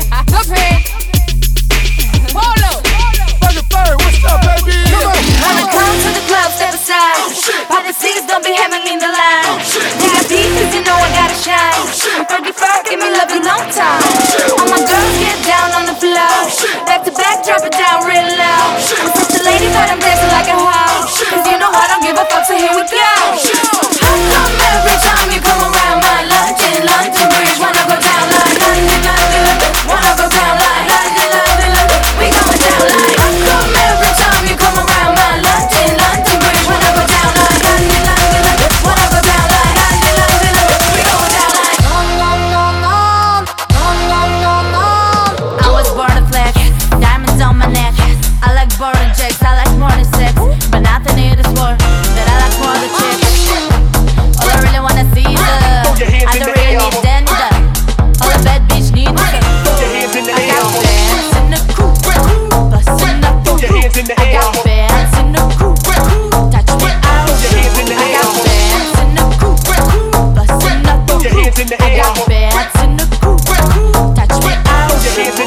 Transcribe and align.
the 0.00 0.44
bridge. 0.48 1.07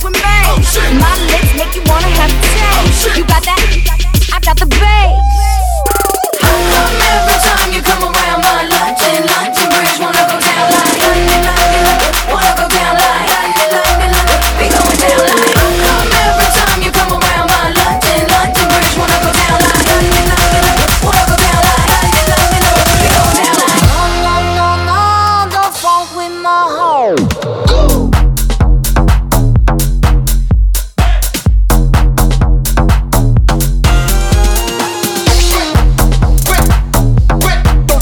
that's 0.00 0.04
what 0.04 0.14
oh, 0.14 0.94
my 1.00 1.26
lips 1.26 1.47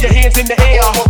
your 0.07 0.15
hands 0.15 0.39
in 0.39 0.47
the 0.47 0.61
air. 0.61 1.06